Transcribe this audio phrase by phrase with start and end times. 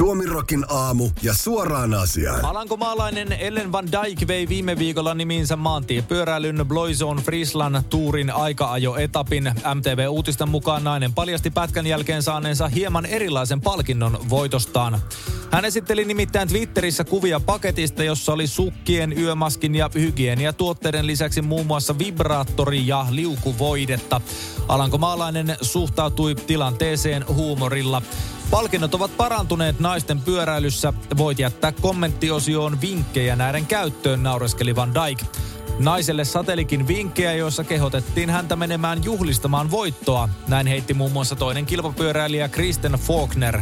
[0.00, 2.44] Suomirokin aamu ja suoraan asiaan.
[2.44, 9.52] Alankomaalainen Ellen Van Dijk vei viime viikolla nimiinsä maantiepyöräilyn Bloizon Frislan tuurin aika-ajo-etapin.
[9.74, 15.02] MTV-uutisten mukaan nainen paljasti pätkän jälkeen saaneensa hieman erilaisen palkinnon voitostaan.
[15.50, 21.98] Hän esitteli nimittäin Twitterissä kuvia paketista, jossa oli sukkien, yömaskin ja hygieniatuotteiden lisäksi muun muassa
[21.98, 24.20] vibraattori ja liukuvoidetta.
[24.68, 28.02] Alankomaalainen suhtautui tilanteeseen huumorilla.
[28.50, 30.92] Palkinnot ovat parantuneet naisten pyöräilyssä.
[31.16, 35.22] Voit jättää kommenttiosioon vinkkejä näiden käyttöön, naureskeli Van Dijk.
[35.78, 40.28] Naiselle satelikin vinkkejä, joissa kehotettiin häntä menemään juhlistamaan voittoa.
[40.48, 43.60] Näin heitti muun muassa toinen kilpapyöräilijä Kristen Faulkner.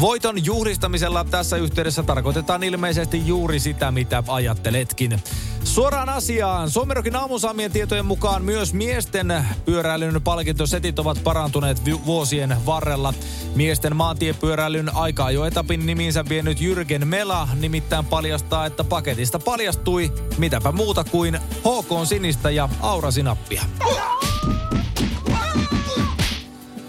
[0.00, 5.22] Voiton juhlistamisella tässä yhteydessä tarkoitetaan ilmeisesti juuri sitä, mitä ajatteletkin.
[5.64, 6.70] Suoraan asiaan.
[6.70, 13.14] Suomerokin aamusaamien tietojen mukaan myös miesten pyöräilyn palkintosetit ovat parantuneet vuosien varrella.
[13.54, 21.04] Miesten maantiepyöräilyn aika etapin niminsä vienyt Jyrgen Mela nimittäin paljastaa, että paketista paljastui mitäpä muuta
[21.04, 23.62] kuin HK Sinistä ja Aurasinappia.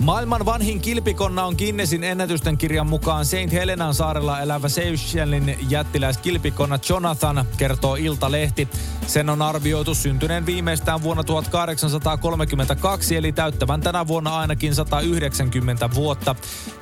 [0.06, 7.45] Maailman vanhin kilpikonna on Guinnessin ennätysten kirjan mukaan Saint Helenan saarella elävä Seychellin jättiläiskilpikonna Jonathan,
[7.58, 8.67] kertoo Iltalehti.
[9.08, 16.36] Sen on arvioitu syntyneen viimeistään vuonna 1832, eli täyttävän tänä vuonna ainakin 190 vuotta.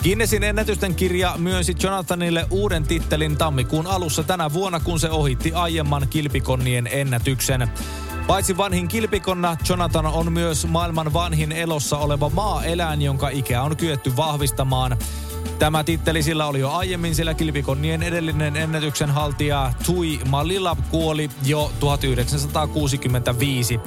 [0.03, 6.07] Guinnessin ennätysten kirja myönsi Jonathanille uuden tittelin tammikuun alussa tänä vuonna, kun se ohitti aiemman
[6.09, 7.69] kilpikonnien ennätyksen.
[8.27, 14.15] Paitsi vanhin kilpikonna, Jonathan on myös maailman vanhin elossa oleva maa-eläin, jonka ikä on kyetty
[14.15, 14.97] vahvistamaan.
[15.59, 21.71] Tämä titteli sillä oli jo aiemmin, sillä kilpikonnien edellinen ennätyksen haltija Tui Malila kuoli jo
[21.79, 23.79] 1965.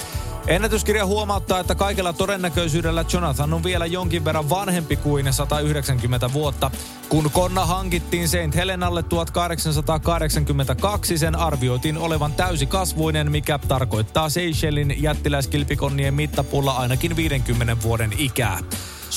[0.46, 6.70] Ennätyskirja huomauttaa, että kaikella todennäköisyydellä Jonathan on vielä jonkin verran vanhempi kuin 190 vuotta.
[7.08, 16.72] Kun konna hankittiin Saint Helenalle 1882, sen arvioitiin olevan täysikasvuinen, mikä tarkoittaa Seychellin jättiläiskilpikonnien mittapulla
[16.72, 18.58] ainakin 50 vuoden ikää.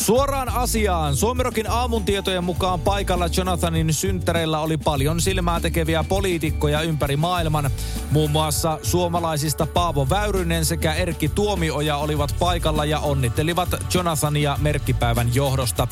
[0.05, 1.15] Suoraan asiaan.
[1.15, 7.69] Suomirokin aamun tietojen mukaan paikalla Jonathanin synttäreillä oli paljon silmää tekeviä poliitikkoja ympäri maailman.
[8.11, 15.87] Muun muassa suomalaisista Paavo Väyrynen sekä Erkki Tuomioja olivat paikalla ja onnittelivat Jonathania merkkipäivän johdosta.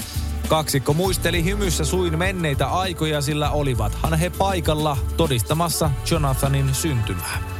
[0.47, 7.56] Kaksikko muisteli hymyssä suin menneitä aikoja, sillä olivathan he paikalla todistamassa Jonathanin syntymää.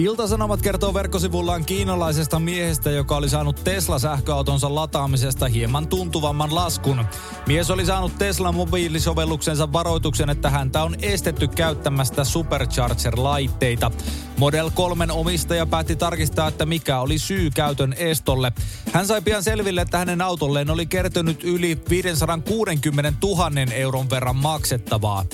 [0.00, 7.04] Iltasanomat kertoo verkkosivullaan kiinalaisesta miehestä, joka oli saanut Tesla-sähköautonsa lataamisesta hieman tuntuvamman laskun.
[7.46, 13.90] Mies oli saanut Tesla mobiilisovelluksensa varoituksen, että häntä on estetty käyttämästä Supercharger-laitteita.
[14.36, 18.52] Model 3 omistaja päätti tarkistaa, että mikä oli syy käytön estolle.
[18.92, 25.24] Hän sai pian selville, että hänen autolleen oli kertynyt yli 560 000 euron verran maksettavaa.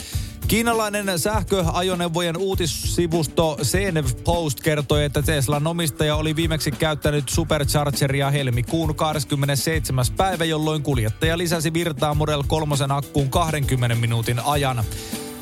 [0.49, 10.05] Kiinalainen sähköajoneuvojen uutissivusto CNV Post kertoi, että Teslan omistaja oli viimeksi käyttänyt Superchargeria helmikuun 27.
[10.17, 14.85] päivä, jolloin kuljettaja lisäsi virtaa Model 3 akkuun 20 minuutin ajan.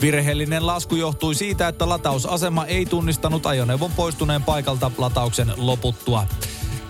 [0.00, 6.26] Virheellinen lasku johtui siitä, että latausasema ei tunnistanut ajoneuvon poistuneen paikalta latauksen loputtua.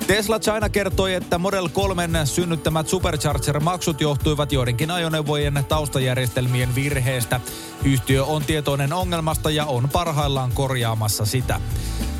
[0.06, 7.40] Tesla China kertoi, että Model 3 synnyttämät Supercharger-maksut johtuivat joidenkin ajoneuvojen taustajärjestelmien virheestä.
[7.84, 11.60] Yhtiö on tietoinen ongelmasta ja on parhaillaan korjaamassa sitä.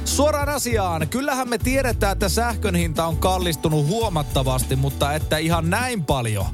[0.05, 1.09] Suoraan asiaan.
[1.09, 6.47] Kyllähän me tiedetään, että sähkön hinta on kallistunut huomattavasti, mutta että ihan näin paljon.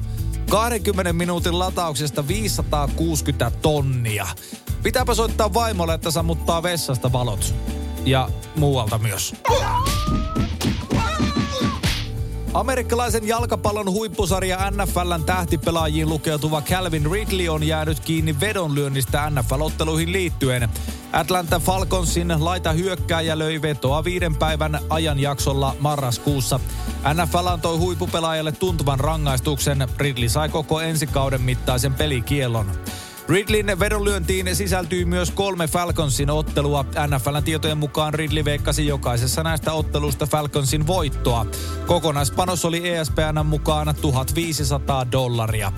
[0.49, 4.27] 20 minuutin latauksesta 560 tonnia.
[4.83, 7.55] Pitääpä soittaa vaimolle, että sammuttaa vessasta valot.
[8.05, 9.33] Ja muualta myös.
[12.53, 20.69] Amerikkalaisen jalkapallon huippusarja NFLn tähtipelaajiin lukeutuva Calvin Ridley on jäänyt kiinni vedonlyönnistä NFL-otteluihin liittyen.
[21.13, 26.59] Atlanta Falconsin laita hyökkääjä löi vetoa viiden päivän ajanjaksolla marraskuussa.
[27.13, 29.87] NFL antoi huippupelaajalle tuntuvan rangaistuksen.
[29.97, 32.71] Ridley sai koko ensikauden mittaisen pelikiellon.
[33.31, 36.85] Ridleyn vedonlyöntiin sisältyy myös kolme Falconsin ottelua.
[37.07, 41.45] NFLn tietojen mukaan Ridley veikkasi jokaisessa näistä otteluista Falconsin voittoa.
[41.87, 45.71] Kokonaispanos oli ESPN mukaan 1500 dollaria.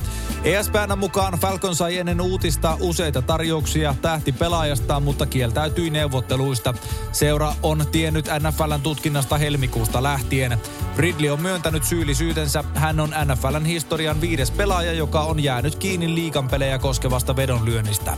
[0.44, 6.74] ESPN mukaan Falcon sai ennen uutista useita tarjouksia tähtipelaajastaan, mutta kieltäytyi neuvotteluista.
[7.12, 10.58] Seura on tiennyt NFLn tutkinnasta helmikuusta lähtien.
[10.98, 12.64] Ridley on myöntänyt syyllisyytensä.
[12.76, 18.18] Hän on NFLn historian viides pelaaja, joka on jäänyt kiinni liikan pelejä koskevasta vedonlyönnistä.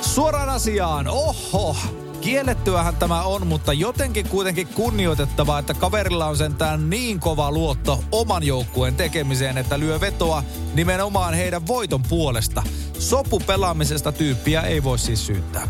[0.00, 1.76] Suoraan asiaan, oho!
[2.20, 8.42] Kiellettyähän tämä on, mutta jotenkin kuitenkin kunnioitettavaa, että kaverilla on sentään niin kova luotto oman
[8.42, 10.42] joukkueen tekemiseen, että lyö vetoa
[10.74, 12.62] nimenomaan heidän voiton puolesta.
[12.98, 15.68] Sopupelaamisesta tyyppiä ei voi siis syyttää.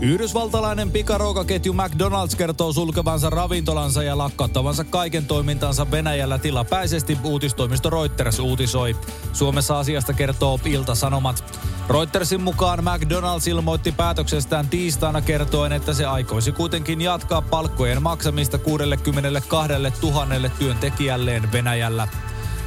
[0.00, 8.96] Yhdysvaltalainen pikaruokaketju McDonald's kertoo sulkevansa ravintolansa ja lakkauttavansa kaiken toimintansa Venäjällä tilapäisesti, uutistoimisto Reuters uutisoi.
[9.32, 11.60] Suomessa asiasta kertoo Ilta-Sanomat.
[11.88, 19.58] Reutersin mukaan McDonald's ilmoitti päätöksestään tiistaina kertoen, että se aikoisi kuitenkin jatkaa palkkojen maksamista 62
[20.02, 22.08] 000 työntekijälleen Venäjällä.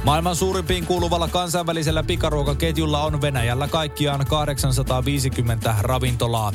[0.04, 6.52] Maailman suurimpiin kuuluvalla kansainvälisellä pikaruokaketjulla on Venäjällä kaikkiaan 850 ravintolaa.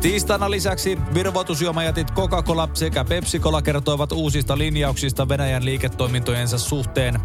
[0.00, 7.20] Tiistaina lisäksi virvoitusjuomajätit Coca-Cola sekä Pepsi-Cola kertoivat uusista linjauksista Venäjän liiketoimintojensa suhteen.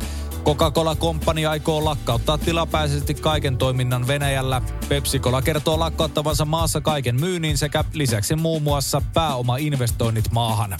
[0.46, 4.62] Coca-Cola Company aikoo lakkauttaa tilapäisesti kaiken toiminnan Venäjällä.
[4.90, 10.78] Pepsi-Cola kertoo lakkauttavansa maassa kaiken myynnin sekä lisäksi muun muassa pääomainvestoinnit maahan.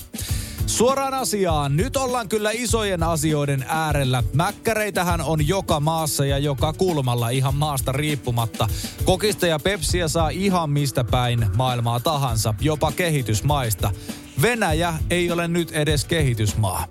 [0.76, 1.78] Suoraan asiaan.
[1.78, 4.24] Nyt ollaan kyllä isojen asioiden äärellä.
[4.34, 8.68] Mäkkäreitähän on joka maassa ja joka kulmalla ihan maasta riippumatta.
[9.06, 13.92] Kokista ja pepsiä saa ihan mistä päin maailmaa tahansa, jopa kehitysmaista.
[14.42, 16.88] Venäjä ei ole nyt edes kehitysmaa.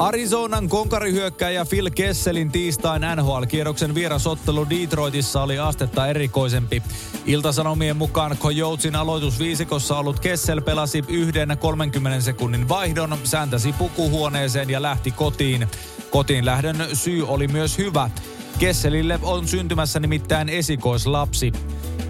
[0.00, 6.82] Arizonan konkarihyökkäjä Phil Kesselin tiistain NHL-kierroksen vierasottelu Detroitissa oli astetta erikoisempi.
[7.26, 15.10] Iltasanomien mukaan Coyotesin aloitusviisikossa ollut Kessel pelasi yhden 30 sekunnin vaihdon, sääntäsi pukuhuoneeseen ja lähti
[15.10, 15.68] kotiin.
[16.10, 18.10] Kotiin lähdön syy oli myös hyvä.
[18.60, 21.52] Kesselille on syntymässä nimittäin esikoislapsi.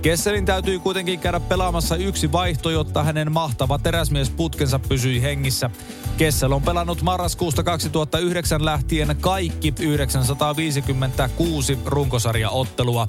[0.03, 5.71] Kesselin täytyy kuitenkin käydä pelaamassa yksi vaihto, jotta hänen mahtava teräsmiesputkensa pysyi hengissä.
[6.17, 13.07] Kessel on pelannut marraskuusta 2009 lähtien kaikki 956 runkosarjaottelua.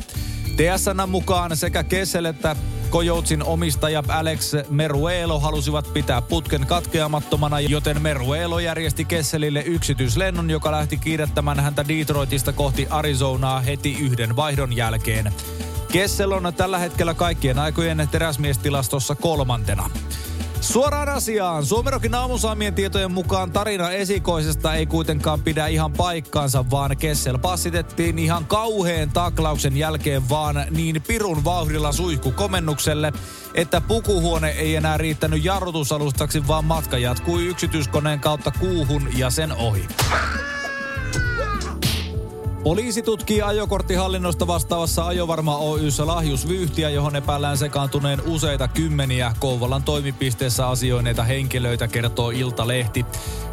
[0.55, 2.55] TSN mukaan sekä Kessel että
[2.91, 10.97] Kojoutsin omistaja Alex Meruelo halusivat pitää putken katkeamattomana, joten Meruelo järjesti Kesselille yksityislennon, joka lähti
[10.97, 15.33] kiirettämään häntä Detroitista kohti Arizonaa heti yhden vaihdon jälkeen.
[15.91, 19.89] Kessel on tällä hetkellä kaikkien aikojen teräsmiestilastossa kolmantena.
[20.61, 21.65] Suoraan asiaan.
[21.65, 28.45] Suomerokin aamusaamien tietojen mukaan tarina esikoisesta ei kuitenkaan pidä ihan paikkaansa, vaan Kessel passitettiin ihan
[28.45, 33.13] kauheen taklauksen jälkeen vaan niin pirun vauhdilla suihku komennukselle,
[33.53, 39.87] että pukuhuone ei enää riittänyt jarrutusalustaksi, vaan matka jatkui yksityiskoneen kautta kuuhun ja sen ohi.
[42.63, 51.23] Poliisi tutkii ajokorttihallinnosta vastaavassa Ajovarma Oyssä lahjusvyyhtiä, johon epäillään sekaantuneen useita kymmeniä Kouvolan toimipisteessä asioineita
[51.23, 53.05] henkilöitä, kertoo Iltalehti.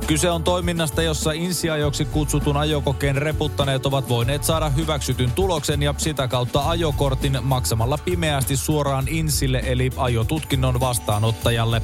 [0.07, 6.29] Kyse on toiminnasta, jossa insiajoksi kutsutun ajokokeen reputtaneet ovat voineet saada hyväksytyn tuloksen ja sitä
[6.29, 11.83] kautta ajokortin maksamalla pimeästi suoraan insille eli ajotutkinnon vastaanottajalle.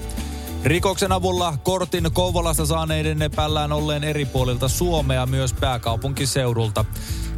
[0.65, 6.85] Rikoksen avulla kortin Kouvolasta saaneiden epäillään olleen eri puolilta Suomea myös pääkaupunkiseudulta.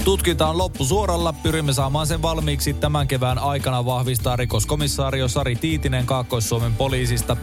[0.05, 1.33] Tutkinta on loppusuoralla.
[1.33, 7.37] Pyrimme saamaan sen valmiiksi tämän kevään aikana vahvistaa rikoskomissaario Sari Tiitinen Kaakkois-Suomen poliisista.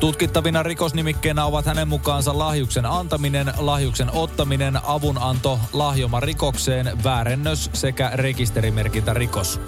[0.00, 9.14] Tutkittavina rikosnimikkeenä ovat hänen mukaansa lahjuksen antaminen, lahjuksen ottaminen, avunanto, lahjoma rikokseen, väärennös sekä rekisterimerkintä
[9.14, 9.60] rikos.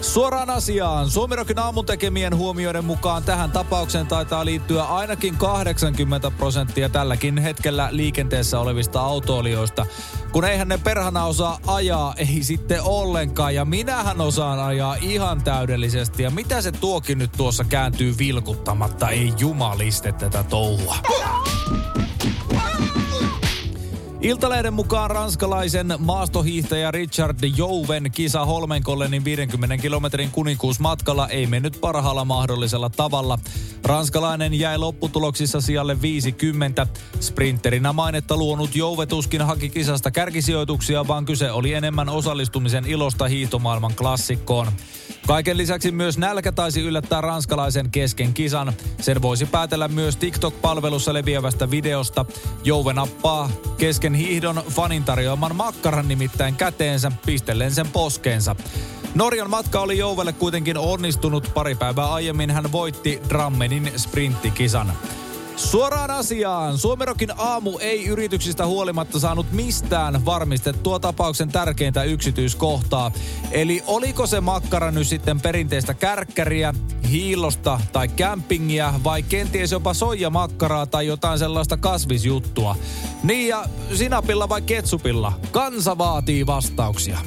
[0.00, 1.10] Suoraan asiaan.
[1.10, 8.60] Suomirokin aamun tekemien huomioiden mukaan tähän tapaukseen taitaa liittyä ainakin 80 prosenttia tälläkin hetkellä liikenteessä
[8.60, 9.86] olevista autoilijoista.
[10.32, 13.54] Kun eihän ne perhana osaa ajaa, ei sitten ollenkaan.
[13.54, 16.22] Ja minähän osaan ajaa ihan täydellisesti.
[16.22, 19.08] Ja mitä se tuokin nyt tuossa kääntyy vilkuttamatta?
[19.08, 20.96] Ei jumaliste tätä touhua.
[24.22, 32.90] Iltalehden mukaan ranskalaisen maastohiihtäjä Richard Jouven kisa Holmenkollenin 50 kilometrin kuninkuusmatkalla ei mennyt parhaalla mahdollisella
[32.90, 33.38] tavalla.
[33.84, 36.86] Ranskalainen jäi lopputuloksissa sijalle 50.
[37.20, 43.94] Sprinterinä mainetta luonut Jouve tuskin haki kisasta kärkisijoituksia, vaan kyse oli enemmän osallistumisen ilosta hiihtomaailman
[43.94, 44.66] klassikkoon.
[45.26, 48.72] Kaiken lisäksi myös nälkä taisi yllättää ranskalaisen kesken kisan.
[49.00, 52.24] Sen voisi päätellä myös TikTok-palvelussa leviävästä videosta.
[52.64, 58.56] Jouve nappaa kesken hiihdon fanin tarjoaman makkaran nimittäin käteensä, pistellen sen poskeensa.
[59.14, 61.50] Norjan matka oli Jouvelle kuitenkin onnistunut.
[61.54, 64.92] Pari päivää aiemmin hän voitti Drammenin sprinttikisan.
[65.60, 66.78] Suoraan asiaan.
[66.78, 73.12] Suomerokin aamu ei yrityksistä huolimatta saanut mistään varmistettua tapauksen tärkeintä yksityiskohtaa.
[73.50, 76.74] Eli oliko se makkara nyt sitten perinteistä kärkkäriä,
[77.10, 82.76] hiilosta tai kämpingiä vai kenties jopa soijamakkaraa tai jotain sellaista kasvisjuttua.
[83.22, 83.64] Niin ja
[83.94, 85.32] sinapilla vai ketsupilla?
[85.50, 87.18] Kansa vaatii vastauksia.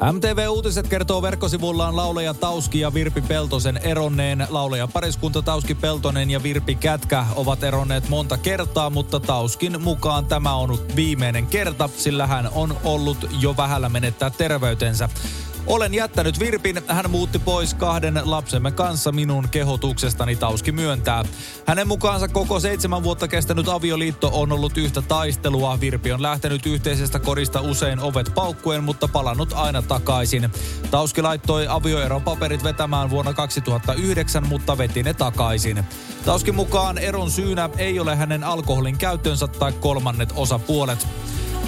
[0.00, 4.46] MTV Uutiset kertoo verkkosivullaan laulaja Tauski ja Virpi Peltosen eronneen.
[4.48, 10.54] Laulaja pariskunta Tauski Peltonen ja Virpi Kätkä ovat eronneet monta kertaa, mutta Tauskin mukaan tämä
[10.54, 15.08] on viimeinen kerta, sillä hän on ollut jo vähällä menettää terveytensä.
[15.66, 21.24] Olen jättänyt Virpin, hän muutti pois kahden lapsemme kanssa minun kehotuksestani Tauski myöntää.
[21.66, 25.80] Hänen mukaansa koko seitsemän vuotta kestänyt avioliitto on ollut yhtä taistelua.
[25.80, 30.50] Virpi on lähtenyt yhteisestä kodista usein ovet paukkuen, mutta palannut aina takaisin.
[30.90, 35.84] Tauski laittoi avioeron paperit vetämään vuonna 2009, mutta veti ne takaisin.
[36.24, 41.06] Tauskin mukaan eron syynä ei ole hänen alkoholin käyttönsä tai kolmannet osapuolet.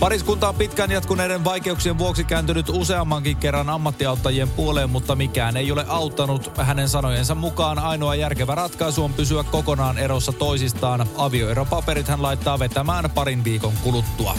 [0.01, 5.85] Pariskunta on pitkään jatkuneiden vaikeuksien vuoksi kääntynyt useammankin kerran ammattiauttajien puoleen, mutta mikään ei ole
[5.89, 6.59] auttanut.
[6.59, 11.07] Hänen sanojensa mukaan ainoa järkevä ratkaisu on pysyä kokonaan erossa toisistaan.
[11.17, 14.35] Avioeropaperit hän laittaa vetämään parin viikon kuluttua.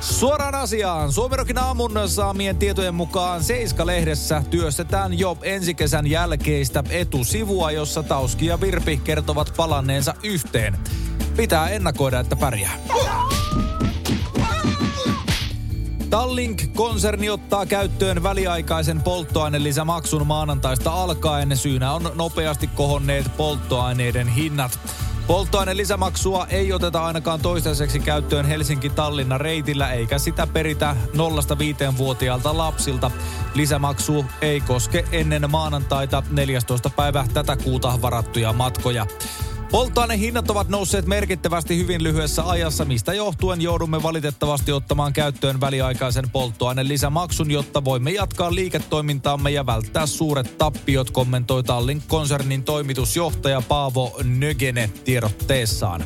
[0.00, 1.12] Suoraan asiaan.
[1.12, 8.60] Suomerokin aamun saamien tietojen mukaan Seiska-lehdessä työstetään jo ensi kesän jälkeistä etusivua, jossa Tauski ja
[8.60, 10.78] Virpi kertovat palanneensa yhteen.
[11.36, 12.78] Pitää ennakoida, että pärjää.
[16.10, 21.56] Tallink-konserni ottaa käyttöön väliaikaisen polttoainelisämaksun maanantaista alkaen.
[21.56, 24.78] Syynä on nopeasti kohonneet polttoaineiden hinnat.
[25.26, 33.10] Polttoaineen lisämaksua ei oteta ainakaan toistaiseksi käyttöön Helsinki-Tallinna reitillä, eikä sitä peritä 0-5-vuotiaalta lapsilta.
[33.54, 36.90] Lisämaksu ei koske ennen maanantaita 14.
[36.90, 39.06] päivä tätä kuuta varattuja matkoja.
[39.70, 46.88] Polttoainehinnat ovat nousseet merkittävästi hyvin lyhyessä ajassa, mistä johtuen joudumme valitettavasti ottamaan käyttöön väliaikaisen polttoaineen
[46.88, 54.90] lisämaksun, jotta voimme jatkaa liiketoimintaamme ja välttää suuret tappiot, kommentoi Tallin konsernin toimitusjohtaja Paavo Nögene
[55.04, 56.04] tiedotteessaan.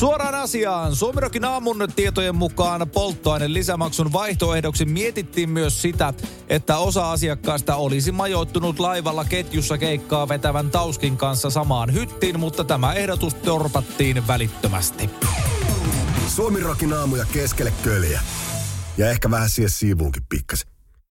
[0.00, 0.96] Suoraan asiaan.
[0.96, 6.14] Suomirokin aamun tietojen mukaan polttoaineen lisämaksun vaihtoehdoksi mietittiin myös sitä,
[6.48, 12.92] että osa asiakkaista olisi majoittunut laivalla ketjussa keikkaa vetävän Tauskin kanssa samaan hyttiin, mutta tämä
[12.92, 15.10] ehdotus torpattiin välittömästi.
[16.28, 18.20] Suomirokin aamuja keskelle köljä.
[18.98, 20.69] Ja ehkä vähän siihen siivuunkin pikkasen.